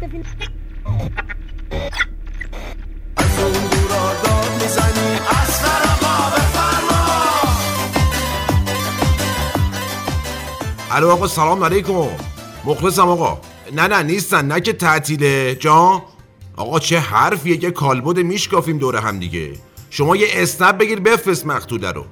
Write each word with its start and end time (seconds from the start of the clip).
الو 0.00 0.08
آقا 11.10 11.26
سلام 11.26 11.64
علیکم. 11.64 12.06
مخلصم 12.64 13.08
آقا. 13.08 13.40
نه 13.72 13.86
نه 13.86 14.02
نیستن 14.02 14.46
نه 14.46 14.60
که 14.60 14.72
تعطیله. 14.72 15.54
جان؟ 15.54 16.02
آقا 16.56 16.78
چه 16.78 16.98
حرفیه 16.98 17.56
که 17.56 17.70
کالبد 17.70 18.18
میشکافیم 18.18 18.78
دور 18.78 18.96
هم 18.96 19.18
دیگه. 19.18 19.52
شما 19.90 20.16
یه 20.16 20.26
اسنپ 20.32 20.78
بگیر 20.78 21.00
بفرست 21.00 21.46
مقتوله 21.46 21.92
رو. 21.92 22.04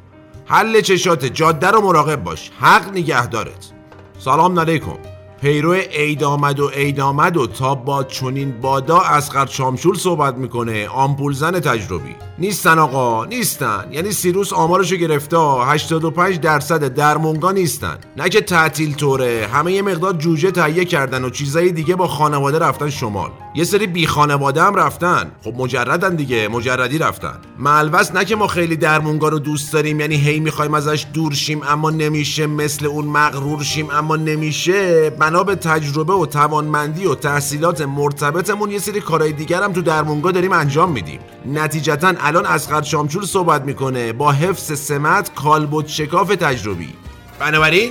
حل 0.46 0.80
چشات 0.80 1.25
جاده 1.25 1.70
رو 1.70 1.80
مراقب 1.80 2.25
باش. 2.25 2.50
حق 2.61 2.89
نگهدارت. 2.89 3.73
سلام 4.18 4.61
علیکم. 4.61 4.98
پیرو 5.41 5.73
عید 5.73 6.25
آمد 6.25 6.61
و 6.61 6.68
عید 6.68 7.00
آمد 7.00 7.36
و 7.36 7.46
تا 7.46 7.75
با 7.75 8.05
چونین 8.05 8.60
بادا 8.60 9.01
اسقر 9.01 9.46
شامشول 9.46 9.96
صحبت 9.96 10.34
می‌کنه. 10.34 10.88
آمپول 10.88 11.33
زن 11.33 11.60
تجربی. 11.60 12.16
نیستن 12.38 12.79
آقا 12.79 13.24
نیستن. 13.24 13.84
یعنی 13.93 14.12
سیروس 14.12 14.52
آمارشو 14.52 14.96
گرفته 14.96 15.37
85 15.37 16.41
درصد 16.41 16.95
درمونگا 16.95 17.52
نیستن. 17.52 17.98
نه 18.16 18.29
که 18.29 18.41
تعطیل 18.41 18.95
طوره 18.95 19.48
همه 19.52 19.73
یه 19.73 19.82
مقدار 19.82 20.12
جوجه 20.12 20.51
تهیه 20.51 20.84
کردن 20.84 21.24
و 21.24 21.30
چیزای 21.30 21.73
دیگه 21.73 21.96
با 21.96 22.07
خانواده 22.07 22.59
رفتن 22.59 22.91
شمال. 22.91 23.30
یه 23.55 23.65
سری 23.65 23.87
بی 23.87 24.07
خانواده 24.07 24.62
هم 24.62 24.74
رفتن. 24.74 25.32
خب 25.45 25.55
مجردن 25.57 26.15
دیگه 26.16 26.48
مجردی 26.48 26.98
رفتن. 26.98 27.38
ملوس 27.61 28.12
نه 28.12 28.25
که 28.25 28.37
ما 28.37 28.47
خیلی 28.47 28.77
درمونگا 28.77 29.29
رو 29.29 29.39
دوست 29.39 29.73
داریم 29.73 30.01
یعنی 30.01 30.16
هی 30.16 30.41
می‌خوایم 30.41 30.75
ازش 30.75 31.07
دور 31.12 31.35
شیم 31.35 31.62
اما 31.62 31.91
نمیشه 31.91 32.47
مثل 32.47 32.87
اون 32.87 33.05
مغرور 33.05 33.62
شیم 33.62 33.91
اما 33.91 34.16
نمیشه. 34.16 35.11
بنا 35.11 35.45
به 35.45 35.55
تجربه 35.55 36.13
و 36.13 36.27
توانمندی 36.27 37.07
و 37.07 37.15
تحصیلات 37.15 37.80
مرتبطمون 37.80 38.71
یه 38.71 38.79
سری 38.79 39.01
کارهای 39.01 39.33
دیگر 39.33 39.63
هم 39.63 39.73
تو 39.73 39.83
درمونگا 39.83 40.30
داریم 40.30 40.52
انجام 40.52 40.93
میدیم. 40.93 41.21
نتیجتا 41.47 42.15
الان 42.21 42.47
اسقر 42.47 42.82
شامچور 42.82 43.24
صحبت 43.24 43.63
می‌کنه 43.63 44.13
با 44.13 44.32
حفظ 44.32 44.80
سمت 44.80 45.35
کالبد 45.35 45.87
شکاف 45.87 46.29
تجربی. 46.29 46.95
بنابراین 47.38 47.91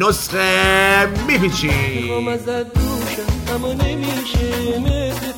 نسخه 0.00 1.08
میپیچی 1.28 1.68
دوشم 1.68 3.54
اما 3.54 3.72
نمیشه 3.72 5.33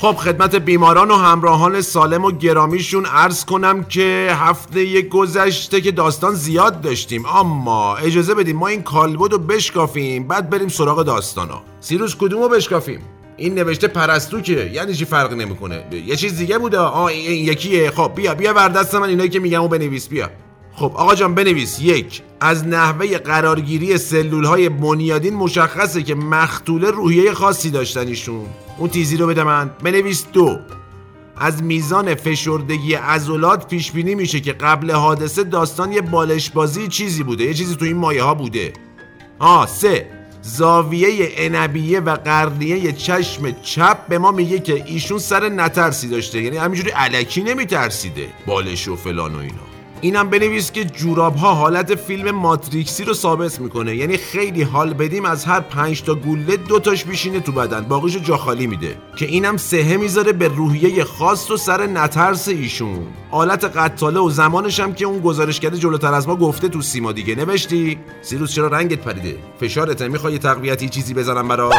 خب 0.00 0.12
خدمت 0.12 0.56
بیماران 0.56 1.10
و 1.10 1.14
همراهان 1.14 1.80
سالم 1.80 2.24
و 2.24 2.30
گرامیشون 2.30 3.06
عرض 3.06 3.44
کنم 3.44 3.84
که 3.84 4.30
هفته 4.34 5.02
گذشته 5.02 5.80
که 5.80 5.92
داستان 5.92 6.34
زیاد 6.34 6.80
داشتیم. 6.80 7.26
اما 7.26 7.96
اجازه 7.96 8.34
بدیم 8.34 8.56
ما 8.56 8.68
این 8.68 8.82
کالبد 8.82 9.32
رو 9.32 9.38
بشکافیم 9.38 10.28
بعد 10.28 10.50
بریم 10.50 10.68
سراغ 10.68 11.02
داستانا. 11.02 11.62
سیروس 11.80 12.16
کدومو 12.16 12.48
بشکافیم؟ 12.48 13.00
این 13.36 13.54
نوشته 13.54 13.88
پرستو 13.88 14.40
که 14.40 14.70
یعنی 14.72 14.94
چی 14.94 15.04
فرق 15.04 15.32
نمی‌کنه؟ 15.32 15.84
یه 16.06 16.16
چیز 16.16 16.38
دیگه 16.38 16.58
بوده؟ 16.58 16.96
این 16.96 17.30
این 17.30 17.48
یکیه. 17.48 17.90
خب 17.90 18.12
بیا 18.16 18.34
بیا 18.34 18.52
بر 18.52 18.68
دست 18.68 18.94
من 18.94 19.08
اینایی 19.08 19.30
که 19.30 19.40
میگم 19.40 19.62
و 19.62 19.68
بنویس 19.68 20.08
بیا. 20.08 20.30
خب 20.76 20.92
آقا 20.94 21.14
جان 21.14 21.34
بنویس. 21.34 21.80
یک 21.80 22.22
از 22.40 22.66
نحوه 22.66 23.18
قرارگیری 23.18 23.98
سلول 23.98 24.44
های 24.44 24.68
بنیادین 24.68 25.34
مشخصه 25.34 26.02
که 26.02 26.14
مختوله 26.14 26.90
روحیه 26.90 27.32
خاصی 27.32 27.70
داشتن 27.70 28.06
ایشون 28.06 28.46
اون 28.78 28.88
تیزی 28.88 29.16
رو 29.16 29.26
بده 29.26 29.44
من. 29.44 29.70
بنویس 29.82 30.26
دو 30.32 30.58
از 31.36 31.62
میزان 31.62 32.14
فشردگی 32.14 32.94
عضلات 32.94 33.68
پیش 33.68 33.92
بینی 33.92 34.14
میشه 34.14 34.40
که 34.40 34.52
قبل 34.52 34.90
حادثه 34.90 35.44
داستان 35.44 35.92
یه 35.92 36.00
بالش 36.00 36.50
بازی 36.50 36.88
چیزی 36.88 37.22
بوده. 37.22 37.44
یه 37.44 37.54
چیزی 37.54 37.76
تو 37.76 37.84
این 37.84 37.96
مایه 37.96 38.22
ها 38.22 38.34
بوده. 38.34 38.72
آ 39.38 39.66
سه 39.66 40.10
زاویه 40.42 41.32
انبیه 41.36 42.00
و 42.00 42.16
قرنیه 42.16 42.92
چشم 42.92 43.54
چپ 43.62 44.06
به 44.08 44.18
ما 44.18 44.32
میگه 44.32 44.58
که 44.58 44.84
ایشون 44.86 45.18
سر 45.18 45.48
نترسی 45.48 46.08
داشته. 46.08 46.42
یعنی 46.42 46.56
همینجوری 46.56 46.90
علکی 46.90 47.42
نمیترسیده. 47.42 48.28
بالش 48.46 48.88
و 48.88 48.96
فلان 48.96 49.34
و 49.34 49.38
اینا. 49.38 49.73
اینم 50.04 50.30
بنویس 50.30 50.72
که 50.72 50.84
جوراب 50.84 51.36
ها 51.36 51.54
حالت 51.54 51.94
فیلم 51.94 52.30
ماتریکسی 52.30 53.04
رو 53.04 53.14
ثابت 53.14 53.60
می‌کنه. 53.60 53.96
یعنی 53.96 54.16
خیلی 54.16 54.62
حال 54.62 54.94
بدیم 54.94 55.24
از 55.24 55.44
هر 55.44 55.60
پنج 55.60 56.02
تا 56.02 56.14
گوله 56.14 56.56
دو 56.56 56.78
تاش 56.78 57.04
بیشینه 57.04 57.40
تو 57.40 57.52
بدن. 57.52 57.80
باقیشو 57.80 58.18
جا 58.18 58.36
خالی 58.36 58.66
میده. 58.66 58.96
که 59.16 59.26
اینم 59.26 59.56
سهه 59.56 59.96
می‌ذاره 59.96 60.32
به 60.32 60.48
روحیه 60.48 61.04
خاص 61.04 61.50
و 61.50 61.56
سر 61.56 61.86
نترس 61.86 62.48
ایشون. 62.48 63.06
آلت 63.30 63.64
قتاله 63.64 64.20
و 64.20 64.30
زمانش 64.30 64.80
هم 64.80 64.94
که 64.94 65.04
اون 65.04 65.20
گزارشگر 65.20 65.70
جلوتر 65.70 66.14
از 66.14 66.28
ما 66.28 66.36
گفته 66.36 66.68
تو 66.68 66.82
سیما 66.82 67.12
دیگه. 67.12 67.34
نوشتی؟ 67.34 67.98
سیروس 68.22 68.54
چرا 68.54 68.66
رنگت 68.66 68.98
پریده؟ 68.98 69.36
فشارت 69.60 70.02
می‌خوای 70.02 70.32
یه 70.32 70.38
تقویتی 70.38 70.88
چیزی 70.88 71.14
بزنم 71.14 71.48
برات؟ 71.48 71.74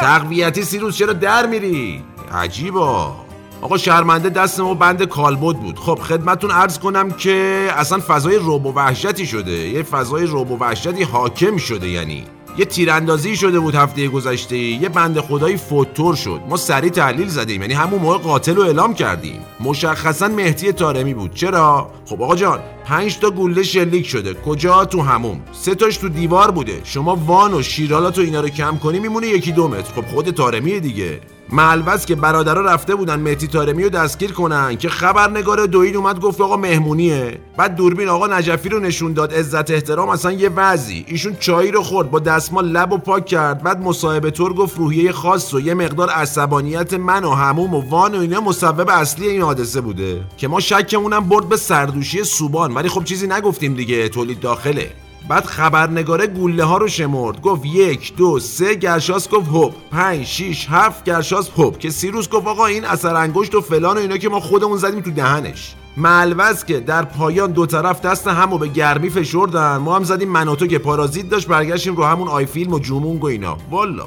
تقویتی 0.00 0.62
سیروس 0.62 0.96
چرا 0.96 1.12
در 1.12 1.46
میری؟ 1.46 2.02
عجیبا. 2.32 3.21
آقا 3.62 3.76
شرمنده 3.76 4.28
دست 4.28 4.60
ما 4.60 4.74
بند 4.74 5.02
کالبد 5.02 5.56
بود. 5.56 5.78
خب 5.78 5.94
خدمتون 5.94 6.50
عرض 6.50 6.78
کنم 6.78 7.10
که 7.10 7.68
اصلا 7.76 7.98
فضای 8.06 8.36
روب 8.36 8.66
و 8.66 8.72
وحشتی 8.72 9.26
شده. 9.26 9.52
یه 9.52 9.82
فضای 9.82 10.26
روب 10.26 10.50
و 10.50 10.56
وحشتی 10.56 11.02
حاکم 11.02 11.56
شده 11.56 11.88
یعنی 11.88 12.24
یه 12.58 12.64
تیراندازی 12.64 13.36
شده 13.36 13.60
بود 13.60 13.74
هفته 13.74 14.08
گذشته. 14.08 14.56
یه 14.56 14.88
بند 14.88 15.20
خدایی 15.20 15.56
فوتور 15.56 16.14
شد. 16.14 16.40
ما 16.48 16.56
سریع 16.56 16.90
تحلیل 16.90 17.28
زدیم 17.28 17.60
یعنی 17.60 17.74
همون 17.74 18.00
موقع 18.00 18.18
قاتل 18.18 18.54
رو 18.54 18.62
اعلام 18.62 18.94
کردیم. 18.94 19.40
مشخصا 19.60 20.28
مهدی 20.28 20.72
تارمی 20.72 21.14
بود. 21.14 21.34
چرا؟ 21.34 21.90
خب 22.06 22.22
آقا 22.22 22.36
جان 22.36 22.60
پنج 22.84 23.18
تا 23.18 23.30
گوله 23.30 23.62
شلیک 23.62 24.06
شده. 24.06 24.34
کجا؟ 24.34 24.84
تو 24.84 25.02
هموم. 25.02 25.40
سه 25.52 25.74
تاش 25.74 25.96
تو 25.96 26.08
دیوار 26.08 26.50
بوده. 26.50 26.80
شما 26.84 27.16
وان 27.26 27.54
و 27.54 27.62
شیرالات 27.62 28.18
و 28.18 28.20
اینا 28.20 28.40
رو 28.40 28.48
کم 28.48 28.76
کنی 28.76 29.00
میمونه 29.00 29.26
یکی 29.26 29.52
دو 29.52 29.68
متر. 29.68 29.92
خب 29.92 30.06
خود 30.06 30.30
تارمیه 30.30 30.80
دیگه. 30.80 31.20
ملوز 31.52 32.04
که 32.04 32.14
برادرها 32.14 32.62
رفته 32.62 32.94
بودن 32.94 33.20
مهدی 33.20 33.46
تارمی 33.46 33.82
رو 33.82 33.88
دستگیر 33.88 34.32
کنن 34.32 34.76
که 34.76 34.88
خبرنگار 34.88 35.66
دوید 35.66 35.96
اومد 35.96 36.20
گفت 36.20 36.40
آقا 36.40 36.56
مهمونیه. 36.56 37.38
بعد 37.56 37.74
دوربین 37.74 38.08
آقا 38.08 38.26
نجفی 38.26 38.68
رو 38.68 38.80
نشون 38.80 39.12
داد. 39.12 39.34
عزت 39.34 39.70
احترام 39.70 40.08
اصلا 40.08 40.32
یه 40.32 40.48
وضعی. 40.48 41.04
ایشون 41.08 41.36
چایی 41.40 41.70
رو 41.70 41.82
خورد 41.82 42.10
با 42.10 42.18
دستمال 42.18 42.68
لب 42.68 42.92
و 42.92 42.98
پاک 42.98 43.26
کرد. 43.26 43.62
بعد 43.62 43.80
مصاحبه 43.80 44.30
طور 44.30 44.52
گفت 44.52 44.78
روحیه 44.78 45.12
خاص 45.12 45.54
و 45.54 45.60
یه 45.60 45.74
مقدار 45.74 46.10
عصبانیت 46.10 46.94
من 46.94 47.24
و 47.24 47.30
هموم 47.30 47.74
و 47.74 47.80
وان 47.88 48.14
و 48.14 48.20
اینا 48.20 48.40
مسبب 48.40 48.88
اصلی 48.88 49.28
این 49.28 49.42
حادثه 49.42 49.80
بوده. 49.80 50.20
که 50.36 50.48
ما 50.48 50.60
شکمونم 50.60 51.28
برد 51.28 51.48
به 51.48 51.56
سردوشی 51.56 52.24
سوبان. 52.24 52.71
ولی 52.74 52.88
خب 52.88 53.04
چیزی 53.04 53.26
نگفتیم 53.26 53.74
دیگه 53.74 54.08
تولید 54.08 54.40
داخله. 54.40 54.90
بعد 55.28 55.44
خبرنگاره 55.44 56.26
گوله 56.26 56.64
ها 56.64 56.76
رو 56.76 56.88
شمرد 56.88 57.40
گفت 57.40 57.66
یک 57.66 58.16
دو 58.16 58.38
سه 58.38 58.74
گرشاس 58.74 59.28
گفت 59.28 59.48
هوب 59.48 59.74
پنج 59.90 60.24
شیش 60.24 60.66
هفت 60.70 61.04
گرشاس 61.04 61.50
هوب 61.56 61.78
که 61.78 61.90
سیروس 61.90 62.28
گفت 62.28 62.46
آقا 62.46 62.66
این 62.66 62.84
اثر 62.84 63.16
انگشت 63.16 63.54
و 63.54 63.60
فلان 63.60 63.96
و 63.96 64.00
اینا 64.00 64.16
که 64.16 64.28
ما 64.28 64.40
خودمون 64.40 64.78
زدیم 64.78 65.00
تو 65.00 65.10
دهنش. 65.10 65.74
ملوز 65.96 66.64
که 66.64 66.80
در 66.80 67.04
پایان 67.04 67.52
دو 67.52 67.66
طرف 67.66 68.00
دست 68.00 68.28
همو 68.28 68.58
به 68.58 68.68
گرمی 68.68 69.10
فشردن 69.10 69.76
ما 69.76 69.96
هم 69.96 70.04
زدیم 70.04 70.28
منوتو 70.28 70.66
که 70.66 70.78
پارازیت 70.78 71.28
داشت 71.28 71.48
برگشتیم 71.48 71.96
رو 71.96 72.04
همون 72.04 72.28
آی 72.28 72.46
فیلم 72.46 72.72
و 72.72 72.78
جومونگ 72.78 73.24
و 73.24 73.26
اینا. 73.26 73.56
والا 73.70 74.06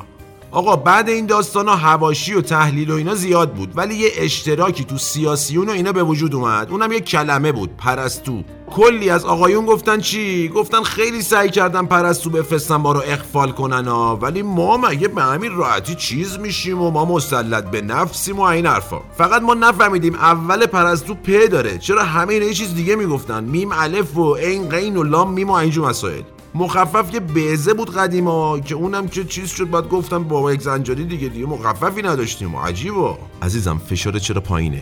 آقا 0.55 0.75
بعد 0.75 1.09
این 1.09 1.25
داستان 1.25 1.67
ها 1.67 1.75
حواشی 1.75 2.33
و 2.33 2.41
تحلیل 2.41 2.91
و 2.91 2.95
اینا 2.95 3.15
زیاد 3.15 3.53
بود 3.53 3.71
ولی 3.75 3.95
یه 3.95 4.09
اشتراکی 4.17 4.83
تو 4.83 4.97
سیاسیون 4.97 5.69
و 5.69 5.71
اینا 5.71 5.91
به 5.91 6.03
وجود 6.03 6.35
اومد. 6.35 6.71
اونم 6.71 6.91
یه 6.91 6.99
کلمه 6.99 7.51
بود 7.51 7.77
پرستو. 7.77 8.43
کلی 8.71 9.09
از 9.09 9.25
آقایون 9.25 9.65
گفتن 9.65 9.99
چی؟ 9.99 10.49
گفتن 10.49 10.83
خیلی 10.83 11.21
سعی 11.21 11.49
کردن 11.49 11.85
پرستو 11.85 12.29
بفرستن 12.29 12.75
ما 12.75 12.91
رو 12.91 13.01
اغفال 13.05 13.51
کنن 13.51 13.87
ها. 13.87 14.15
ولی 14.21 14.41
ما 14.41 14.77
مگه 14.77 15.07
به 15.07 15.21
همین 15.21 15.55
راحتی 15.55 15.95
چیز 15.95 16.39
میشیم 16.39 16.81
و 16.81 16.91
ما 16.91 17.05
مسلط 17.05 17.63
به 17.63 17.81
نفسیم 17.81 18.39
و 18.39 18.41
این 18.41 18.65
حرفا؟ 18.65 19.01
فقط 19.17 19.41
ما 19.41 19.53
نفهمیدیم 19.53 20.15
اول 20.15 20.65
پرستو 20.65 21.13
پ 21.13 21.51
داره. 21.51 21.77
چرا 21.77 22.03
همه 22.03 22.33
اینا 22.33 22.45
یه 22.45 22.53
چیز 22.53 22.75
دیگه 22.75 22.95
می‌گفتن؟ 22.95 23.43
میم 23.43 23.71
الف 23.71 24.17
و 24.17 24.35
عین 24.35 24.69
غین 24.69 24.97
و 24.97 25.03
لام 25.03 25.33
میم 25.33 25.49
و 25.49 25.53
اینجور 25.53 25.89
مسائل. 25.89 26.21
مخفف 26.57 27.11
که 27.11 27.19
بیزه 27.19 27.73
بود 27.73 27.95
قدیما 27.95 28.59
که 28.59 28.75
اونم 28.75 29.07
که 29.07 29.23
چیز 29.23 29.49
شد 29.49 29.69
بعد 29.69 29.89
گفتم 29.89 30.23
بابا 30.23 30.53
یک 30.53 30.61
زنجانی 30.61 31.03
دیگه 31.03 31.27
دیگه 31.27 31.45
مخففی 31.45 32.01
نداشتیم 32.01 32.55
عجیبا. 32.55 33.17
عزیزم 33.41 33.77
فشار 33.77 34.19
چرا 34.19 34.41
پایینه؟ 34.41 34.81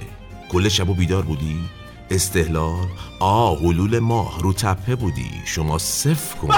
کل 0.50 0.70
شبو 0.70 0.94
بیدار 0.94 1.22
بودی؟ 1.22 1.60
استهلال 2.10 2.88
آ 3.20 3.56
حلول 3.56 4.00
ماه 4.00 4.40
رو 4.42 4.54
تپه 4.54 4.96
بودی. 4.96 5.32
شما 5.46 5.78
صف 5.78 6.36
کن. 6.36 6.54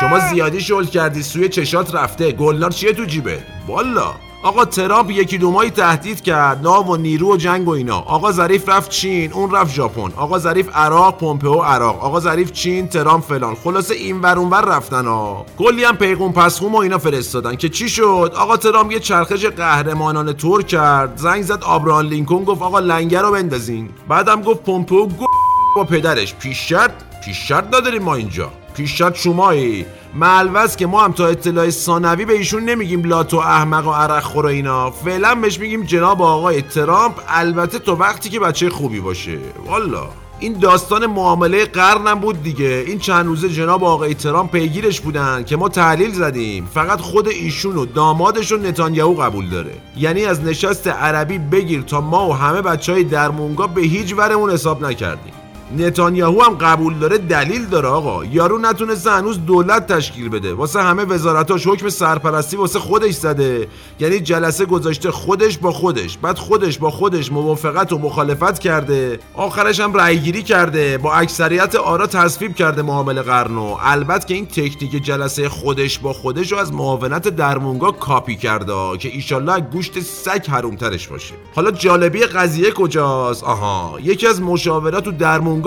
شما 0.00 0.18
زیادی 0.30 0.60
شل 0.60 0.84
کردی 0.84 1.22
سوی 1.22 1.48
چشات 1.48 1.94
رفته. 1.94 2.32
گلنار 2.32 2.70
چیه 2.70 2.92
تو 2.92 3.04
جیبه 3.04 3.42
والا. 3.66 4.14
آقا 4.42 4.64
ترامپ 4.64 5.10
یکی 5.10 5.38
دو 5.38 5.50
ماهی 5.50 5.70
تهدید 5.70 6.20
کرد 6.20 6.62
نام 6.62 6.88
و 6.88 6.96
نیرو 6.96 7.32
و 7.32 7.36
جنگ 7.36 7.68
و 7.68 7.70
اینا. 7.70 7.98
آقا 7.98 8.32
ظریف 8.32 8.68
رفت 8.68 8.90
چین 8.90 9.32
اون 9.32 9.50
رفت 9.50 9.74
ژاپن. 9.74 10.12
آقا 10.16 10.38
ظریف 10.38 10.68
عراق 10.74 11.18
پومپئو 11.18 11.60
عراق. 11.62 12.04
آقا 12.04 12.20
ظریف 12.20 12.52
چین 12.52 12.88
ترامپ 12.88 13.24
فلان. 13.24 13.54
خلاصه 13.54 13.94
این 13.94 14.20
ور 14.20 14.38
اون 14.38 14.50
ور 14.50 14.64
رفتن 14.64 15.06
ها. 15.06 15.46
کلی 15.58 15.84
هم 15.84 15.96
پیغون 15.96 16.32
پسخوم 16.32 16.74
و 16.74 16.78
اینا 16.78 16.98
فرستادن 16.98 17.56
که 17.56 17.68
چی 17.68 17.88
شد؟ 17.88 18.32
آقا 18.36 18.56
ترامپ 18.56 18.92
یه 18.92 19.00
چرخش 19.00 19.44
قهرمانانه 19.46 20.32
تور 20.32 20.62
کرد. 20.62 21.16
زنگ 21.16 21.42
زد 21.42 21.64
آبران 21.64 22.06
لینکن 22.06 22.44
گفت 22.44 22.62
آقا 22.62 22.78
لنگر 22.78 23.22
رو 23.22 23.32
بندازین. 23.32 23.88
بعدم 24.08 24.42
گفت 24.42 24.62
پومپئو 24.62 25.06
گفت 25.06 25.30
با 25.76 25.84
پدرش. 25.84 26.34
پیش 26.34 26.68
شرط 26.68 26.92
پیش 27.24 27.48
شرط 27.48 27.66
نداریم 27.66 28.02
ما 28.02 28.14
اینجا. 28.14 28.50
پیش 28.74 28.98
شرط 28.98 29.16
شمایی. 29.16 29.86
ملوز 30.14 30.76
که 30.76 30.86
ما 30.86 31.04
هم 31.04 31.12
تا 31.12 31.26
اطلاع 31.26 31.70
ثانوی 31.70 32.24
به 32.24 32.32
ایشون 32.32 32.64
نمیگیم 32.64 33.04
لاتو 33.04 33.36
احمق 33.36 33.86
و 33.86 33.90
عرق 33.90 34.22
خور 34.22 34.46
اینا. 34.46 34.90
فعلا 34.90 35.34
بهش 35.34 35.58
میگیم 35.58 35.82
جناب 35.82 36.22
آقای 36.22 36.62
ترامپ. 36.62 37.14
البته 37.28 37.78
تو 37.78 37.94
وقتی 37.94 38.28
که 38.28 38.40
بچه 38.40 38.70
خوبی 38.70 39.00
باشه. 39.00 39.38
والا 39.66 40.08
این 40.40 40.58
داستان 40.58 41.06
معامله 41.06 41.64
قرنم 41.64 42.20
بود 42.20 42.42
دیگه. 42.42 42.84
این 42.86 42.98
چند 42.98 43.26
روزه 43.26 43.48
جناب 43.48 43.84
آقای 43.84 44.14
ترامپ 44.14 44.50
پیگیرش 44.50 45.00
بودن 45.00 45.44
که 45.44 45.56
ما 45.56 45.68
تحلیل 45.68 46.12
زدیم. 46.12 46.68
فقط 46.74 47.00
خود 47.00 47.28
ایشون 47.28 47.76
و 47.76 47.86
دامادش 47.86 48.52
نتانیاهو 48.52 49.14
قبول 49.14 49.48
داره. 49.48 49.72
یعنی 49.96 50.24
از 50.24 50.44
نشست 50.44 50.88
عربی 50.88 51.38
بگیر 51.38 51.82
تا 51.82 52.00
ما 52.00 52.28
و 52.28 52.34
همه 52.34 52.62
بچه 52.62 52.92
های 52.92 53.04
درمونگا 53.04 53.66
به 53.66 53.80
هیچ 53.80 54.14
ورمون 54.16 54.50
حساب 54.50 54.84
نکردیم. 54.84 55.32
نتانیاهو 55.78 56.42
هم 56.42 56.54
قبول 56.54 56.98
داره 56.98 57.18
دلیل 57.18 57.66
داره 57.66 57.88
آقا. 57.88 58.24
یارو 58.24 58.58
نتونسته 58.58 59.10
هنوز 59.10 59.46
دولت 59.46 59.92
تشکیل 59.92 60.28
بده. 60.28 60.54
واسه 60.54 60.82
همه 60.82 61.04
وزارتاش 61.04 61.66
حکم 61.66 61.88
سرپرستی 61.88 62.56
واسه 62.56 62.78
خودش 62.78 63.14
زده. 63.14 63.68
یعنی 64.00 64.20
جلسه 64.20 64.64
گذاشته 64.64 65.10
خودش 65.10 65.58
با 65.58 65.72
خودش. 65.72 66.18
بعد 66.18 66.38
خودش 66.38 66.78
با 66.78 66.90
خودش 66.90 67.32
موافقت 67.32 67.92
و 67.92 67.98
مخالفت 67.98 68.58
کرده. 68.58 69.18
آخرش 69.34 69.80
هم 69.80 69.94
رأی 69.94 70.18
گیری 70.18 70.42
کرده. 70.42 70.98
با 70.98 71.14
اکثریت 71.14 71.74
آرا 71.74 72.06
تصویب 72.06 72.54
کرده 72.54 72.82
معامله 72.82 73.22
قرنو 73.22 73.76
البته 73.80 74.26
که 74.26 74.34
این 74.34 74.46
تکنیک 74.46 75.04
جلسه 75.04 75.48
خودش 75.48 75.98
با 75.98 76.12
خودش 76.12 76.52
رو 76.52 76.58
از 76.58 76.72
معاونت 76.72 77.28
درمونگا 77.28 77.90
کاپی 77.90 78.36
کرده 78.36 78.98
که 78.98 79.08
ایشالله 79.08 79.60
گوشت 79.60 80.00
سگ 80.00 80.46
حرومترش 80.48 81.08
باشه. 81.08 81.34
حالا 81.54 81.70
جالبی 81.70 82.20
قضیه 82.20 82.70
کجاست؟ 82.70 83.44
آها. 83.44 83.98
یکی 84.02 84.26
از 84.26 84.42
مشاورات 84.42 85.04
تو 85.04 85.12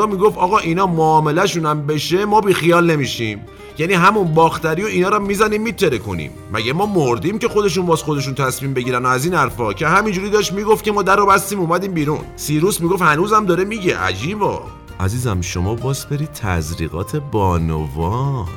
می‌گفت 0.02 0.38
آقا 0.38 0.58
اینا 0.58 0.88
معاملهشون 0.88 1.66
هم 1.66 1.88
بشه 1.88 2.26
ما 2.26 2.42
بی 2.42 2.54
خیال 2.54 2.92
نمیشیم. 2.92 3.40
یعنی 3.78 3.94
همون 3.94 4.34
باختری 4.34 4.84
و 4.84 4.86
اینا 4.86 5.10
رو 5.10 5.20
می‌زنیم 5.20 5.62
میتره 5.62 5.98
کنیم 5.98 6.32
مگه 6.52 6.74
ما 6.74 6.86
مردیم 6.86 7.40
که 7.40 7.48
خودشون 7.48 7.86
واس 7.86 8.04
خودشون 8.04 8.34
تصمیم 8.34 8.74
بگیرن 8.74 9.06
و 9.06 9.08
از 9.08 9.26
این 9.26 9.34
حرفا؟ 9.34 9.74
که 9.74 9.88
همینجوری 9.88 10.30
داشت 10.30 10.54
می‌گفت 10.54 10.84
که 10.84 10.92
ما 10.92 11.02
در 11.02 11.16
رو 11.16 11.26
بستیم 11.26 11.60
اومدیم 11.60 11.94
بیرون. 11.94 12.20
سیروس 12.36 12.82
می‌گفت 12.82 13.02
هنوزم 13.02 13.46
داره 13.46 13.64
میگه. 13.64 13.98
عجیبا. 13.98 14.64
عزیزم 15.00 15.42
شما 15.42 15.76
باز 15.76 16.06
بری 16.06 16.28
تزریقات 16.28 17.16
بانوان. 17.16 18.48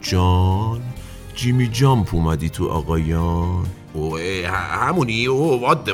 جان 0.00 0.80
جیمی 1.34 1.68
جامپ 1.68 2.14
اومدی 2.14 2.48
تو 2.48 2.68
آقایان. 2.68 3.66
اوه 3.92 4.22
همونی. 4.72 5.26
او 5.26 5.60
وات 5.60 5.90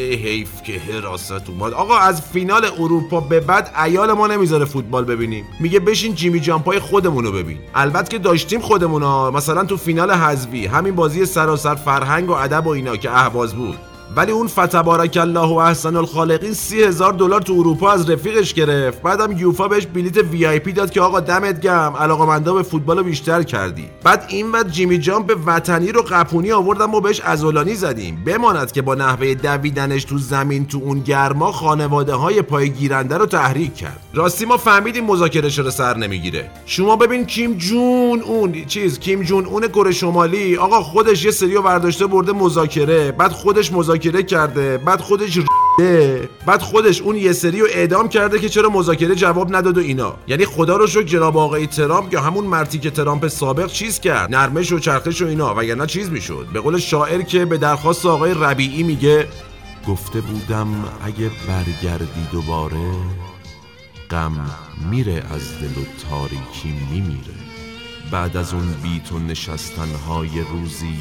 حیف 0.00 0.62
که 0.62 0.72
حراست 0.72 1.48
اومد. 1.48 1.72
آقا 1.72 1.98
از 1.98 2.22
فینال 2.22 2.64
اروپا 2.64 3.20
به 3.20 3.40
بعد 3.40 3.74
عیال 3.84 4.12
ما 4.12 4.26
نمی‌ذاره 4.26 4.64
فوتبال 4.64 5.04
ببینیم. 5.04 5.44
میگه 5.60 5.80
بشین 5.80 6.14
جیمی 6.14 6.40
جامپای 6.40 6.78
خودمونو 6.78 7.32
ببین. 7.32 7.58
البته 7.74 8.08
که 8.08 8.18
داشتیم 8.18 8.60
خودمونا 8.60 9.30
مثلا 9.30 9.64
تو 9.64 9.76
فینال 9.76 10.10
حذفی 10.10 10.66
همین 10.66 10.94
بازی 10.94 11.26
سراسر 11.26 11.74
فرهنگ 11.74 12.30
و 12.30 12.32
ادب 12.32 12.66
و 12.66 12.70
اینا 12.70 12.96
که 12.96 13.10
اهواز 13.10 13.54
بود. 13.54 13.78
ولی 14.16 14.32
اون 14.32 14.46
فتبارک 14.46 15.18
الله 15.20 15.48
و 15.48 15.54
احسن 15.54 15.96
الخالقین 15.96 16.52
سی 16.52 16.82
هزار 16.82 17.12
دلار 17.12 17.40
تو 17.40 17.52
اروپا 17.52 17.92
از 17.92 18.10
رفیقش 18.10 18.54
گرفت. 18.54 19.02
بعدم 19.02 19.38
یوفا 19.38 19.68
بهش 19.68 19.86
بلیت 19.86 20.16
VIP 20.16 20.72
داد 20.72 20.90
که 20.90 21.00
آقا 21.00 21.20
دمت 21.20 21.60
گم 21.60 21.92
علاقمندا 21.96 22.54
به 22.54 22.62
فوتبال 22.62 23.02
بیشتر 23.02 23.42
کردی. 23.42 23.88
بعد 24.02 24.24
این 24.28 24.52
وقت 24.52 24.70
جیمی 24.70 24.98
جامپ 24.98 25.36
وطنی 25.46 25.92
رو 25.92 26.02
قپونی 26.02 26.52
آوردم 26.52 26.94
و 26.94 27.00
بهش 27.00 27.20
ازولانی 27.20 27.74
زدیم. 27.74 28.24
بماند 28.26 28.72
که 28.72 28.82
با 28.82 28.94
نحوه 28.94 29.34
دویدنش 29.34 30.04
تو 30.04 30.18
زمین 30.18 30.66
تو 30.66 30.78
اون 30.78 31.00
گرما 31.00 31.52
خانواده 31.52 32.14
های 32.14 32.42
پای 32.42 32.70
گیرنده 32.70 33.16
رو 33.18 33.26
تحریک 33.26 33.74
کرد. 33.74 34.00
راستی 34.14 34.44
ما 34.44 34.56
فهمیدیم 34.56 35.04
مذاکره 35.04 35.50
چرا 35.50 35.70
سر 35.70 35.96
نمی‌گیره. 35.96 36.50
شما 36.66 36.96
ببین 36.96 37.26
کیم 37.26 37.54
جون 37.54 38.20
اون 38.20 38.64
چیز 38.64 38.98
کیم 38.98 39.22
جون 39.22 39.46
اون 39.46 39.68
کره 39.68 39.92
شمالی 39.92 40.56
آقا 40.56 40.82
خودش 40.82 41.24
یه 41.24 41.30
سریو 41.30 41.62
برداشته 41.62 42.06
برده 42.06 42.32
مذاکره 42.32 43.12
بعد 43.12 43.32
خودش 43.32 43.72
مذاکره 43.72 43.93
کرده. 43.98 44.78
بعد 44.78 45.00
خودش 45.00 45.38
ر**ده. 45.38 46.28
بعد 46.46 46.62
خودش 46.62 47.00
اون 47.00 47.16
یه 47.16 47.32
سری 47.32 47.60
رو 47.60 47.66
اعدام 47.70 48.08
کرده 48.08 48.38
که 48.38 48.48
چرا 48.48 48.68
مذاکره 48.70 49.14
جواب 49.14 49.56
نداد 49.56 49.78
و 49.78 49.80
اینا. 49.80 50.16
یعنی 50.26 50.44
خدا 50.44 50.76
رو 50.76 50.86
شکر 50.86 51.02
جناب 51.02 51.36
آقای 51.36 51.66
ترامپ 51.66 52.12
یا 52.12 52.20
همون 52.20 52.44
مرتی 52.44 52.78
که 52.78 52.90
ترامپ 52.90 53.28
سابق 53.28 53.66
چیز 53.66 54.00
کرد. 54.00 54.34
نرمش 54.34 54.72
و 54.72 54.78
چرخش 54.78 55.22
و 55.22 55.26
اینا. 55.26 55.54
وگرنه 55.54 55.86
چیز 55.86 56.10
می‌شد. 56.10 56.46
به 56.52 56.60
قول 56.60 56.78
شاعر 56.78 57.22
که 57.22 57.44
به 57.44 57.58
درخواست 57.58 58.06
آقای 58.06 58.34
ربیعی 58.34 58.82
میگه 58.82 59.28
گفته 59.88 60.20
بودم 60.20 60.84
اگه 61.04 61.30
برگردی 61.48 62.26
دوباره 62.32 62.92
غم 64.10 64.50
میره 64.90 65.12
از 65.12 65.60
دل 65.60 65.82
و 65.82 65.84
تاریکی 66.10 66.74
میمیره. 66.90 67.34
بعد 68.10 68.36
از 68.36 68.54
اون 68.54 68.74
بیت 68.82 69.12
و 69.12 69.18
نشستنهای 69.18 70.28
روزی 70.52 70.98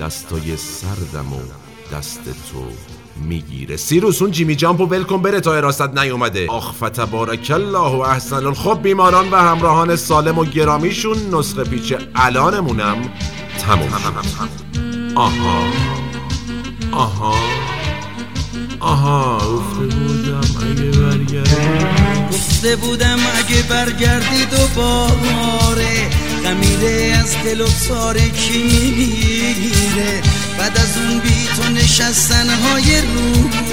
دستای 0.00 0.56
سردم 0.56 1.32
و 1.32 1.40
دست 1.92 2.24
تو 2.24 2.68
می‌گیره. 3.16 3.76
سیروس 3.76 4.22
اون 4.22 4.30
جیمی 4.30 4.56
جامپو 4.56 4.86
ول 4.86 5.02
کن 5.02 5.22
بره 5.22 5.40
تا 5.40 5.54
حراست 5.54 5.98
نیومده. 5.98 6.46
آخ 6.48 6.72
فتبارک 6.72 7.50
الله 7.54 7.96
و 7.96 8.00
احسن 8.00 8.52
خب 8.52 8.78
بیماران 8.82 9.30
و 9.30 9.36
همراهان 9.36 9.96
سالم 9.96 10.38
و 10.38 10.44
گرامیشون 10.44 11.34
نسخه 11.34 11.64
پیچ 11.64 11.94
الانمونم 12.14 12.96
تموم 13.58 13.88
شد. 14.22 14.48
آها. 15.14 15.62
آها. 16.92 17.34
آها. 18.80 19.38
گفته 19.38 19.86
بودم 19.86 20.40
اگه 20.62 20.90
برگردی. 20.90 21.84
گفته 22.32 22.76
بودم 22.76 23.18
اگه 23.34 23.62
برگردی 23.62 24.44
دوباره. 24.44 26.10
خمیره 26.44 27.16
از 27.20 27.36
دل 27.44 27.60
و 27.60 27.66
تاریکی 27.88 28.62
می‌گیره 28.62 30.22
بعد 30.64 30.78
از 30.78 30.96
اون 30.96 31.18
بی 31.18 31.48
تو 31.56 31.62
نشستن 31.68 32.50
های 32.50 33.00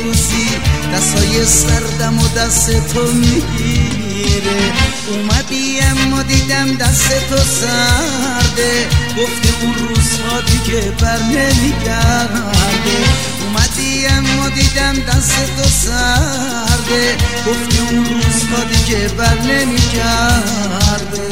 روزی 0.04 0.50
دستای 0.94 1.46
سردم 1.46 2.20
و 2.20 2.28
دست 2.28 2.94
تو 2.94 3.12
می‌گیره. 3.12 4.74
اومدی 5.08 5.80
اما 5.80 6.24
دیدم 6.24 6.76
دست 6.76 7.30
تو 7.30 7.38
سرده. 7.38 8.88
گفتی 9.18 9.50
اون 9.62 9.74
روزها 9.74 10.42
دیگه 10.42 10.92
بر 10.92 11.20
نمیگرده. 11.20 12.98
اومدی 13.42 14.06
اما 14.08 14.50
دیدم 14.50 14.94
دست 14.94 15.56
تو 15.58 15.70
سرده. 15.70 17.18
گفتی 17.48 17.78
اون 17.90 18.06
روزها 18.06 18.64
دیگه 18.64 19.08
بر 19.08 19.38
نمیگرده. 19.42 21.32